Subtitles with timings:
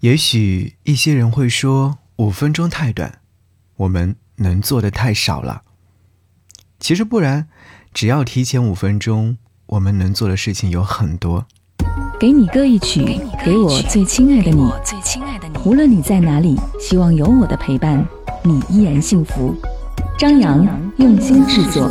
[0.00, 3.20] 也许一些人会说五分钟太短，
[3.76, 5.62] 我们能做的太少了。
[6.78, 7.48] 其实不然，
[7.92, 9.36] 只要提前五分钟，
[9.66, 11.46] 我们能做的事情有很多。
[12.18, 14.72] 给你歌一曲，给我最亲爱的你。
[15.66, 18.02] 无论你在哪里，希望有我的陪伴，
[18.42, 19.54] 你依然幸福。
[20.18, 21.90] 张扬用心制作。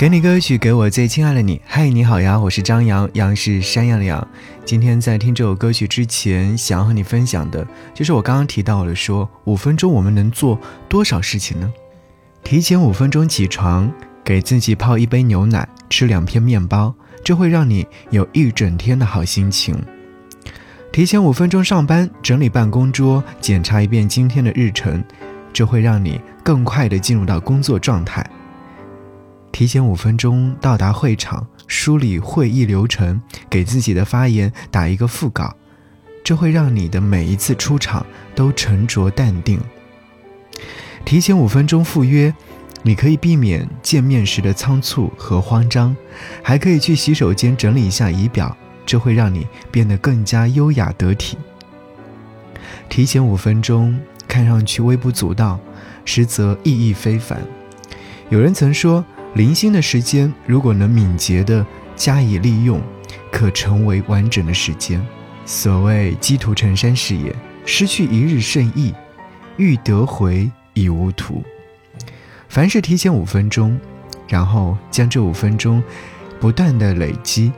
[0.00, 1.60] 给你歌曲，给我最亲爱的你。
[1.66, 4.26] 嗨，你好呀，我是张扬，杨是山羊的羊。
[4.64, 11.70] 今天在听这首歌曲之前，想要和你分享的，就是我刚刚提到的，说五分钟我们能做多少事情呢？
[12.42, 13.92] 提前五分钟起床，
[14.24, 19.78] 给自己泡一杯牛奶，吃两片面包，这会让你有一整天的好心情。
[20.90, 25.04] 提前五分钟上班，整理办公桌，检查一遍今天的日程，
[25.52, 28.24] 这会让你更快的进入到工作状态。
[29.60, 35.54] 提前五分钟到达会场，梳理会议流程，给自己的发言打一个副稿，
[36.24, 39.60] 这会让你的每一次出场都沉着淡定。
[41.04, 42.34] 提前五分钟赴约，
[42.82, 45.94] 你可以避免见面时的仓促和慌张，
[46.42, 48.56] 还可以去洗手间整理一下仪表，
[48.86, 51.36] 这会让你变得更加优雅得体。
[52.88, 55.60] 提前五分钟，看上去微不足道，
[56.06, 57.38] 实则意义非凡。
[58.30, 59.04] 有人曾说。
[59.34, 61.64] 零星的时间，如果能敏捷地
[61.94, 62.80] 加以利用，
[63.30, 65.04] 可成为完整的时间。
[65.46, 68.92] 所谓积土成山是也，失去一日甚易，
[69.56, 71.42] 欲得回已无途。
[72.48, 73.78] 凡事提前五分钟，
[74.28, 75.82] 然后将这五分钟
[76.40, 77.52] 不断的累积，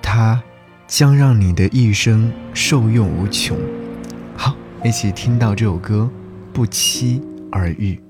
[0.00, 0.40] 它
[0.86, 3.58] 将让你的一生受用无穷。
[4.36, 6.08] 好，一起听到这首歌，
[6.52, 8.00] 不期而遇。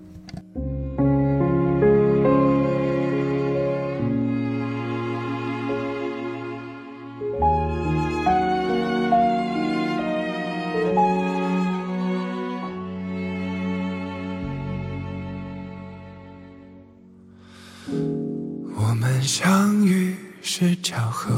[19.60, 21.30] 相遇是巧合，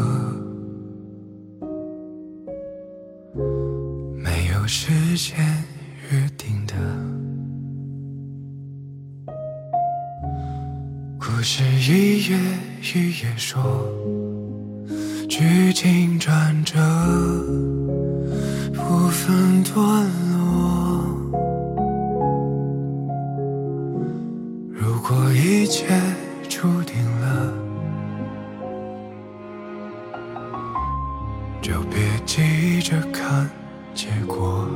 [4.17, 5.45] 没有时间
[6.09, 6.75] 约定的。
[11.19, 12.39] 故事一页
[12.95, 13.61] 一页说，
[15.29, 16.79] 剧情转折
[18.73, 21.05] 不分段落。
[24.71, 25.89] 如果一切
[26.49, 27.12] 注定。
[33.95, 34.67] 结果，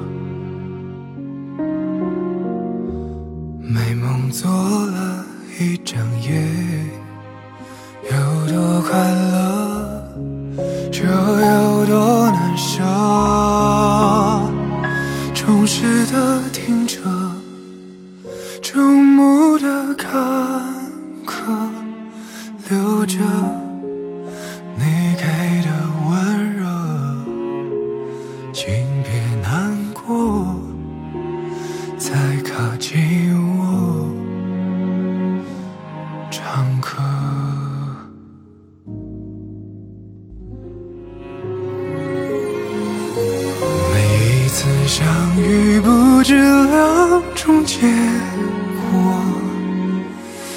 [3.60, 5.24] 美梦做了
[5.58, 6.42] 一整夜，
[8.04, 10.12] 有多快乐
[10.92, 12.82] 就有多难舍，
[15.34, 17.00] 忠实的听着，
[18.62, 20.12] 注目的看
[21.24, 21.52] 客，
[22.68, 23.65] 留着。
[28.58, 28.72] 请
[29.02, 29.12] 别
[29.42, 30.56] 难过，
[31.98, 32.96] 再靠近
[33.58, 34.08] 我，
[36.30, 36.96] 唱歌。
[43.92, 43.94] 每
[44.24, 45.06] 一次相
[45.38, 47.80] 遇不止两种结
[48.90, 49.20] 果，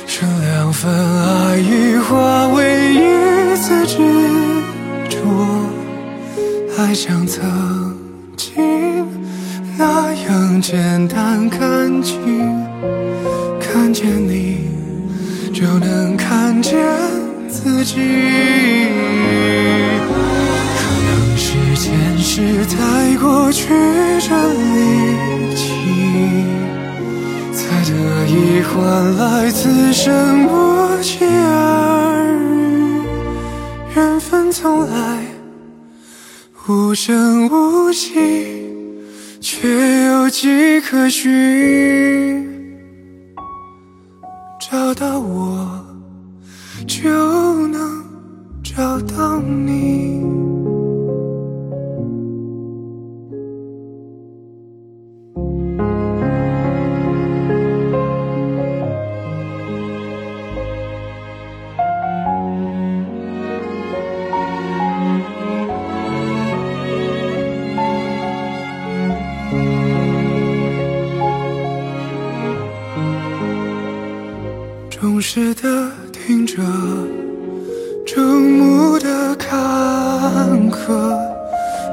[0.08, 4.19] 是两份爱已化为一次执。
[6.90, 7.46] 爱像曾
[8.36, 9.06] 经
[9.78, 12.20] 那样简单干净，
[13.62, 14.72] 看见你
[15.54, 16.80] 就能看见
[17.48, 18.00] 自己。
[21.76, 23.68] 前世太过曲
[24.20, 24.36] 折
[24.74, 25.72] 离奇，
[27.54, 33.00] 才得以换来此生不期而遇。
[33.96, 35.20] 缘分从来
[36.70, 38.14] 无声无息，
[39.42, 42.48] 却有迹可循。
[44.62, 45.84] 找到我，
[46.86, 47.10] 就
[47.70, 48.04] 能
[48.64, 49.79] 找到你。
[75.32, 76.56] 是的，听着，
[78.04, 79.52] 注目的坎
[80.72, 80.88] 坷，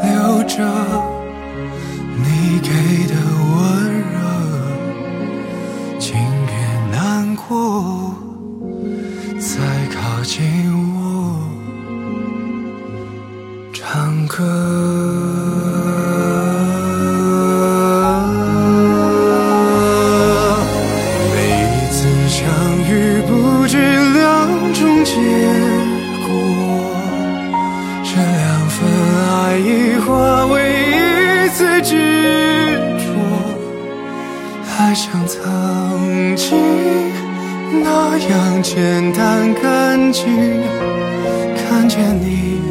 [0.03, 0.65] 留着
[2.17, 2.71] 你给
[3.07, 3.15] 的
[3.53, 4.17] 温热。
[5.99, 6.15] 请
[6.47, 6.51] 别
[6.91, 8.15] 难过。
[9.39, 9.61] 再
[9.95, 10.41] 靠近
[10.95, 11.47] 我。
[13.71, 15.16] 唱歌。
[34.97, 36.57] 像曾经
[37.85, 40.25] 那样简单干净，
[41.55, 42.63] 看见你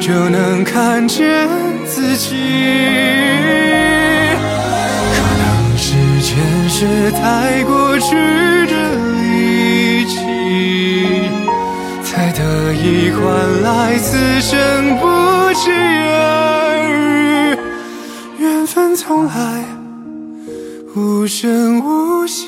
[0.00, 1.48] 就能看见
[1.86, 2.34] 自己。
[5.14, 8.16] 可能是前世太过曲
[8.66, 8.74] 折
[9.22, 10.18] 离奇，
[12.02, 15.06] 才得以换来此生不
[15.54, 19.75] 期而遇，缘分从来。
[21.26, 22.46] 无声无息，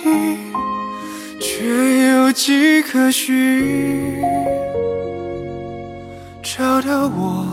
[1.41, 4.23] 却有迹可循。
[6.45, 7.45] 找到我，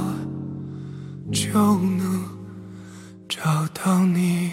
[1.32, 2.24] 就能
[3.28, 3.42] 找
[3.74, 4.52] 到你。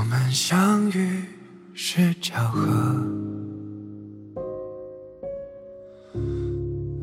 [0.00, 1.24] 我们相遇
[1.74, 2.96] 是巧合，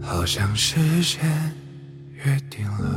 [0.01, 1.29] 好像事先
[2.25, 2.96] 约定了。